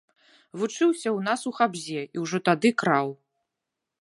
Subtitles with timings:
[0.61, 3.07] Вучыўся ў нас у хабзе, і ўжо тады краў.